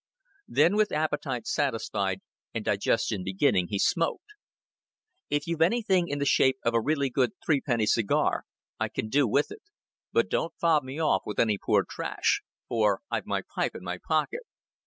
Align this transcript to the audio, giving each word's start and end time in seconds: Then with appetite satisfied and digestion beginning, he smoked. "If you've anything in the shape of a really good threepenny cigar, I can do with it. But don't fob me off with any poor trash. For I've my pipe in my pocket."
Then 0.47 0.75
with 0.75 0.91
appetite 0.91 1.45
satisfied 1.45 2.21
and 2.55 2.65
digestion 2.65 3.23
beginning, 3.23 3.67
he 3.67 3.77
smoked. 3.77 4.25
"If 5.29 5.45
you've 5.45 5.61
anything 5.61 6.07
in 6.07 6.17
the 6.17 6.25
shape 6.25 6.57
of 6.65 6.73
a 6.73 6.81
really 6.81 7.11
good 7.11 7.33
threepenny 7.45 7.85
cigar, 7.85 8.45
I 8.79 8.89
can 8.89 9.09
do 9.09 9.27
with 9.27 9.51
it. 9.51 9.61
But 10.11 10.27
don't 10.27 10.57
fob 10.59 10.83
me 10.83 10.99
off 10.99 11.21
with 11.27 11.39
any 11.39 11.59
poor 11.59 11.85
trash. 11.87 12.41
For 12.67 13.01
I've 13.11 13.27
my 13.27 13.43
pipe 13.43 13.75
in 13.75 13.83
my 13.83 13.99
pocket." 13.99 14.41